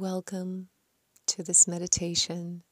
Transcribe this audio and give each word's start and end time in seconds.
Welcome 0.00 0.68
to 1.26 1.42
this 1.42 1.66
meditation 1.66 2.62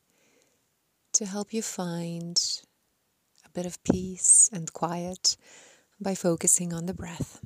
to 1.13 1.27
help 1.27 1.53
you 1.53 1.61
find 1.61 2.41
a 3.45 3.49
bit 3.49 3.67
of 3.67 3.83
peace 3.83 4.49
and 4.53 4.73
quiet 4.73 5.37
by 6.01 6.15
focusing 6.15 6.73
on 6.73 6.87
the 6.87 6.95
breath. 6.95 7.41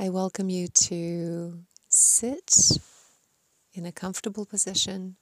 I 0.00 0.08
welcome 0.08 0.50
you 0.50 0.66
to 0.66 1.60
sit 1.88 2.78
in 3.72 3.86
a 3.86 3.92
comfortable 3.92 4.46
position, 4.46 5.14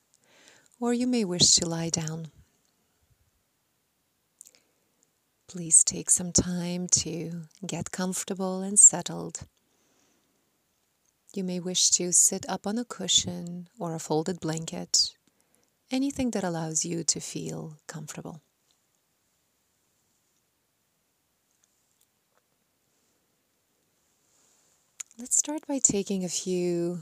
or 0.80 0.94
you 0.94 1.06
may 1.06 1.26
wish 1.26 1.52
to 1.56 1.68
lie 1.68 1.90
down. 1.90 2.28
Please 5.48 5.84
take 5.84 6.08
some 6.08 6.32
time 6.32 6.86
to 6.92 7.42
get 7.66 7.90
comfortable 7.90 8.62
and 8.62 8.78
settled. 8.78 9.46
You 11.34 11.42
may 11.42 11.58
wish 11.58 11.90
to 11.90 12.12
sit 12.12 12.48
up 12.48 12.64
on 12.64 12.78
a 12.78 12.84
cushion 12.84 13.66
or 13.80 13.92
a 13.92 13.98
folded 13.98 14.38
blanket, 14.38 15.10
anything 15.90 16.30
that 16.30 16.44
allows 16.44 16.84
you 16.84 17.02
to 17.02 17.18
feel 17.18 17.78
comfortable. 17.88 18.40
Let's 25.18 25.36
start 25.36 25.66
by 25.66 25.80
taking 25.82 26.24
a 26.24 26.28
few 26.28 27.00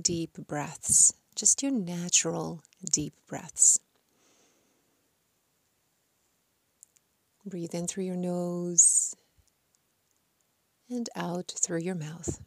deep 0.00 0.38
breaths, 0.46 1.12
just 1.36 1.62
your 1.62 1.72
natural 1.72 2.62
deep 2.92 3.12
breaths. 3.26 3.78
Breathe 7.44 7.74
in 7.74 7.88
through 7.88 8.04
your 8.04 8.16
nose 8.16 9.14
and 10.88 11.10
out 11.14 11.52
through 11.60 11.80
your 11.80 11.94
mouth. 11.94 12.40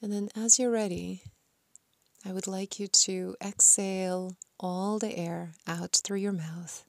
And 0.00 0.12
then, 0.12 0.28
as 0.36 0.58
you're 0.58 0.70
ready, 0.70 1.22
I 2.24 2.32
would 2.32 2.46
like 2.46 2.78
you 2.78 2.86
to 2.86 3.36
exhale 3.44 4.36
all 4.60 4.98
the 4.98 5.16
air 5.16 5.54
out 5.66 6.00
through 6.04 6.18
your 6.18 6.32
mouth, 6.32 6.84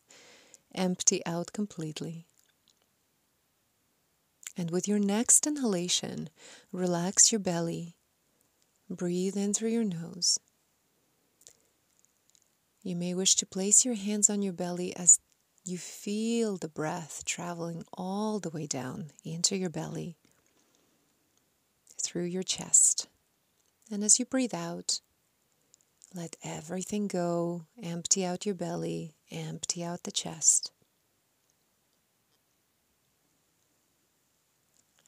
empty 0.76 1.26
out 1.26 1.52
completely. 1.52 2.26
And 4.56 4.70
with 4.70 4.88
your 4.88 5.00
next 5.00 5.48
inhalation, 5.48 6.30
relax 6.72 7.32
your 7.32 7.40
belly. 7.40 7.96
Breathe 8.90 9.38
in 9.38 9.54
through 9.54 9.70
your 9.70 9.84
nose. 9.84 10.40
You 12.84 12.96
may 12.96 13.14
wish 13.14 13.36
to 13.36 13.46
place 13.46 13.86
your 13.86 13.96
hands 13.96 14.30
on 14.30 14.42
your 14.42 14.54
belly 14.54 14.96
as 14.96 15.20
you 15.64 15.78
feel 15.78 16.58
the 16.58 16.70
breath 16.70 17.24
traveling 17.26 17.84
all 17.94 18.40
the 18.40 18.50
way 18.50 18.68
down 18.68 19.12
into 19.24 19.56
your 19.56 19.70
belly 19.70 20.18
through 22.10 22.24
your 22.24 22.44
chest. 22.44 23.08
And 23.92 24.04
as 24.04 24.18
you 24.18 24.26
breathe 24.26 24.54
out, 24.54 25.00
let 26.16 26.36
everything 26.44 27.08
go. 27.08 27.66
Empty 27.82 28.26
out 28.26 28.48
your 28.48 28.56
belly, 28.56 29.14
empty 29.32 29.84
out 29.84 30.04
the 30.04 30.12
chest. 30.12 30.72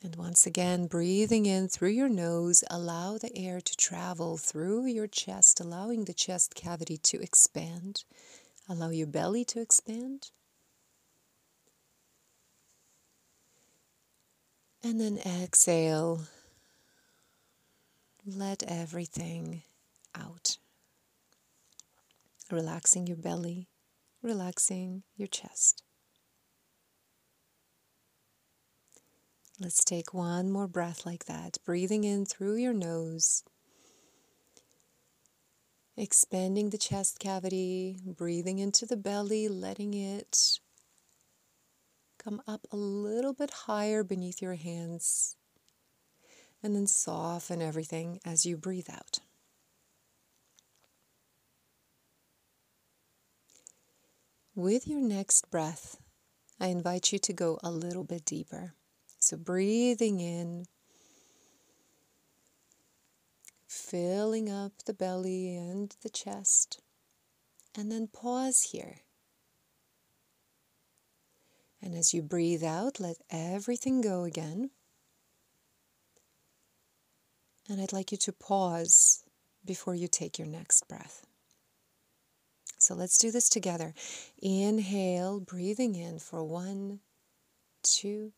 And 0.03 0.15
once 0.15 0.45
again, 0.45 0.85
breathing 0.85 1.45
in 1.45 1.67
through 1.69 1.89
your 1.89 2.09
nose, 2.09 2.63
allow 2.69 3.17
the 3.17 3.35
air 3.35 3.61
to 3.61 3.77
travel 3.77 4.37
through 4.37 4.85
your 4.85 5.07
chest, 5.07 5.59
allowing 5.59 6.05
the 6.05 6.13
chest 6.13 6.53
cavity 6.53 6.97
to 6.97 7.21
expand. 7.21 8.03
Allow 8.69 8.89
your 8.89 9.07
belly 9.07 9.43
to 9.45 9.59
expand. 9.59 10.29
And 14.83 14.99
then 14.99 15.19
exhale 15.19 16.21
let 18.25 18.63
everything 18.63 19.63
out. 20.15 20.57
Relaxing 22.51 23.07
your 23.07 23.17
belly, 23.17 23.67
relaxing 24.21 25.03
your 25.15 25.27
chest. 25.27 25.83
Let's 29.59 29.83
take 29.83 30.13
one 30.13 30.51
more 30.51 30.67
breath 30.67 31.05
like 31.05 31.25
that, 31.25 31.57
breathing 31.65 32.03
in 32.03 32.25
through 32.25 32.55
your 32.55 32.73
nose, 32.73 33.43
expanding 35.95 36.69
the 36.69 36.77
chest 36.77 37.19
cavity, 37.19 37.99
breathing 38.03 38.59
into 38.59 38.85
the 38.85 38.97
belly, 38.97 39.47
letting 39.47 39.93
it 39.93 40.59
come 42.17 42.41
up 42.47 42.67
a 42.71 42.75
little 42.75 43.33
bit 43.33 43.51
higher 43.51 44.03
beneath 44.03 44.41
your 44.41 44.55
hands 44.55 45.37
and 46.63 46.75
then 46.75 46.87
soften 46.87 47.61
everything 47.61 48.19
as 48.23 48.45
you 48.45 48.57
breathe 48.57 48.89
out. 48.91 49.19
With 54.53 54.85
your 54.85 55.01
next 55.01 55.49
breath, 55.49 55.97
I 56.59 56.67
invite 56.67 57.13
you 57.13 57.19
to 57.19 57.33
go 57.33 57.57
a 57.63 57.71
little 57.71 58.03
bit 58.03 58.25
deeper. 58.25 58.73
So, 59.17 59.37
breathing 59.37 60.19
in, 60.19 60.65
filling 63.67 64.49
up 64.49 64.73
the 64.85 64.93
belly 64.93 65.55
and 65.55 65.95
the 66.01 66.09
chest, 66.09 66.81
and 67.75 67.91
then 67.91 68.07
pause 68.07 68.69
here. 68.71 69.01
And 71.81 71.95
as 71.95 72.13
you 72.13 72.21
breathe 72.21 72.63
out, 72.63 72.99
let 72.99 73.17
everything 73.29 74.01
go 74.01 74.23
again. 74.23 74.71
And 77.71 77.79
I'd 77.79 77.93
like 77.93 78.11
you 78.11 78.17
to 78.17 78.33
pause 78.33 79.23
before 79.65 79.95
you 79.95 80.09
take 80.09 80.37
your 80.37 80.47
next 80.47 80.89
breath. 80.89 81.25
So 82.77 82.93
let's 82.93 83.17
do 83.17 83.31
this 83.31 83.47
together. 83.47 83.93
Inhale, 84.41 85.39
breathing 85.39 85.95
in 85.95 86.19
for 86.19 86.43
one, 86.43 86.99
two, 87.81 88.33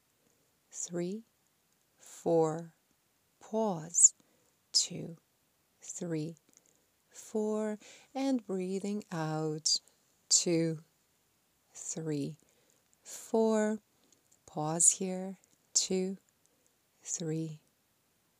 three, 0.71 1.23
four. 1.97 2.73
Pause, 3.41 4.13
two, 4.71 5.17
three, 5.81 6.35
four. 7.09 7.79
And 8.13 8.45
breathing 8.45 9.03
out, 9.11 9.79
two, 10.29 10.77
three, 11.73 12.37
four. 13.03 13.79
Pause 14.45 14.89
here, 14.91 15.37
two, 15.73 16.17
three, 17.01 17.61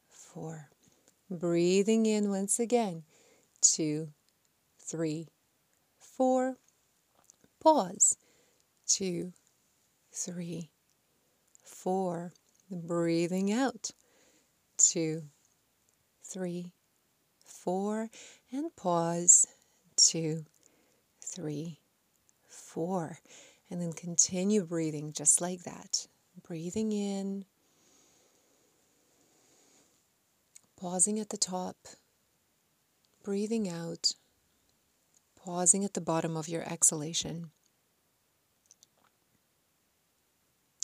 four. 0.07 0.69
Breathing 1.33 2.05
in 2.05 2.29
once 2.29 2.59
again. 2.59 3.01
Two, 3.59 4.09
three, 4.79 5.29
four. 5.97 6.57
Pause. 7.59 8.17
Two, 8.87 9.33
three, 10.11 10.69
four. 11.65 12.33
Breathing 12.69 13.51
out. 13.51 13.89
Two, 14.77 15.23
three, 16.23 16.71
four. 17.43 18.09
And 18.51 18.75
pause. 18.75 19.47
Two, 19.97 20.45
three, 21.19 21.79
four. 22.47 23.17
And 23.71 23.81
then 23.81 23.93
continue 23.93 24.65
breathing 24.65 25.13
just 25.13 25.41
like 25.41 25.63
that. 25.63 26.05
Breathing 26.47 26.91
in 26.91 27.45
Pausing 30.83 31.17
at 31.17 31.29
the 31.29 31.37
top, 31.37 31.77
breathing 33.23 33.69
out, 33.69 34.11
pausing 35.33 35.85
at 35.85 35.93
the 35.93 36.01
bottom 36.01 36.35
of 36.35 36.49
your 36.49 36.63
exhalation, 36.63 37.51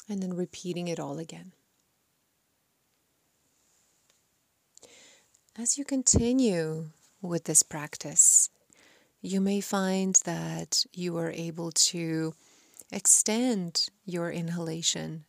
and 0.08 0.24
then 0.24 0.38
repeating 0.38 0.88
it 0.88 1.02
all 1.02 1.20
again. 1.20 1.52
As 5.58 5.78
you 5.78 5.84
continue 5.84 6.92
with 7.22 7.44
this 7.44 7.62
practice, 7.62 8.50
you 9.22 9.42
may 9.42 9.60
find 9.60 10.16
that 10.24 10.86
you 10.94 11.18
are 11.18 11.32
able 11.32 11.74
to 11.74 12.36
extend 12.90 13.90
your 14.06 14.32
inhalation, 14.32 15.26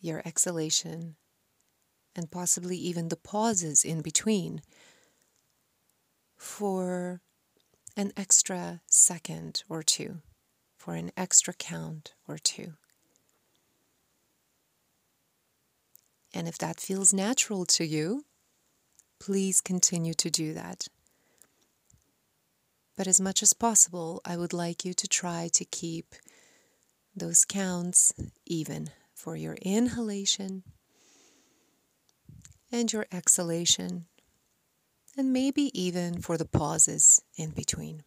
your 0.00 0.22
exhalation, 0.26 1.14
and 2.20 2.30
possibly 2.30 2.76
even 2.76 3.08
the 3.08 3.16
pauses 3.16 3.82
in 3.82 4.02
between 4.02 4.60
for 6.36 7.22
an 7.96 8.12
extra 8.14 8.82
second 8.86 9.64
or 9.70 9.82
two, 9.82 10.18
for 10.76 10.96
an 10.96 11.10
extra 11.16 11.54
count 11.54 12.12
or 12.28 12.36
two. 12.36 12.74
And 16.34 16.46
if 16.46 16.58
that 16.58 16.78
feels 16.78 17.14
natural 17.14 17.64
to 17.64 17.86
you, 17.86 18.26
please 19.18 19.62
continue 19.62 20.12
to 20.12 20.28
do 20.28 20.52
that. 20.52 20.88
But 22.98 23.06
as 23.06 23.18
much 23.18 23.42
as 23.42 23.54
possible, 23.54 24.20
I 24.26 24.36
would 24.36 24.52
like 24.52 24.84
you 24.84 24.92
to 24.92 25.08
try 25.08 25.48
to 25.54 25.64
keep 25.64 26.14
those 27.16 27.46
counts 27.46 28.12
even 28.44 28.90
for 29.14 29.36
your 29.36 29.54
inhalation 29.62 30.64
and 32.72 32.92
your 32.92 33.06
exhalation, 33.12 34.06
and 35.16 35.32
maybe 35.32 35.70
even 35.78 36.20
for 36.20 36.36
the 36.38 36.44
pauses 36.44 37.20
in 37.36 37.50
between. 37.50 38.02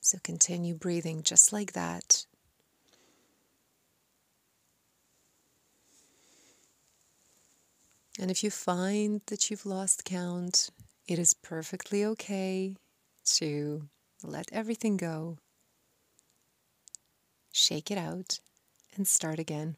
So 0.00 0.18
continue 0.22 0.74
breathing 0.74 1.22
just 1.22 1.52
like 1.52 1.72
that. 1.72 2.26
And 8.18 8.30
if 8.30 8.42
you 8.42 8.50
find 8.50 9.20
that 9.26 9.50
you've 9.50 9.66
lost 9.66 10.04
count, 10.04 10.70
it 11.06 11.18
is 11.18 11.34
perfectly 11.34 12.04
okay 12.04 12.76
to 13.34 13.88
let 14.22 14.48
everything 14.52 14.96
go, 14.96 15.38
shake 17.52 17.90
it 17.90 17.98
out, 17.98 18.40
and 18.94 19.06
start 19.06 19.38
again. 19.38 19.76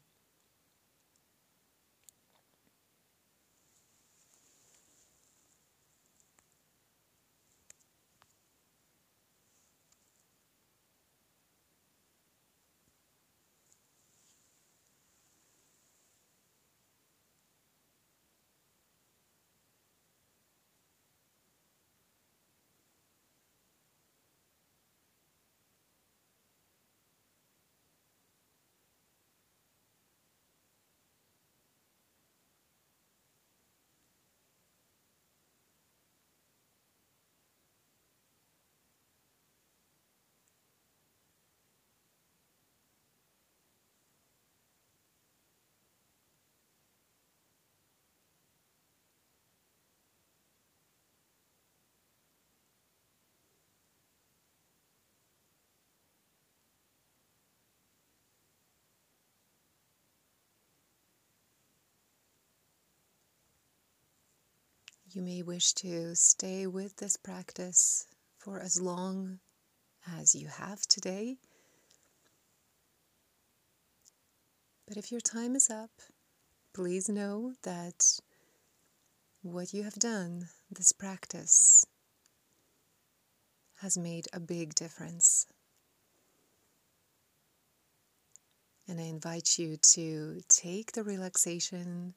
You 65.10 65.22
may 65.22 65.40
wish 65.40 65.72
to 65.74 66.14
stay 66.14 66.66
with 66.66 66.96
this 66.96 67.16
practice 67.16 68.06
for 68.36 68.60
as 68.60 68.78
long 68.78 69.38
as 70.06 70.34
you 70.34 70.48
have 70.48 70.82
today. 70.82 71.38
But 74.86 74.98
if 74.98 75.10
your 75.10 75.22
time 75.22 75.56
is 75.56 75.70
up, 75.70 75.90
please 76.74 77.08
know 77.08 77.54
that 77.62 78.04
what 79.40 79.72
you 79.72 79.82
have 79.84 79.94
done, 79.94 80.50
this 80.70 80.92
practice, 80.92 81.86
has 83.76 83.96
made 83.96 84.26
a 84.34 84.40
big 84.40 84.74
difference. 84.74 85.46
And 88.86 89.00
I 89.00 89.04
invite 89.04 89.58
you 89.58 89.78
to 89.94 90.42
take 90.50 90.92
the 90.92 91.02
relaxation 91.02 92.12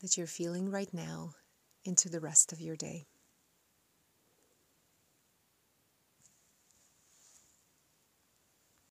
that 0.00 0.16
you're 0.16 0.26
feeling 0.26 0.70
right 0.70 0.92
now 0.92 1.32
into 1.84 2.08
the 2.08 2.20
rest 2.20 2.52
of 2.52 2.60
your 2.60 2.76
day. 2.76 3.06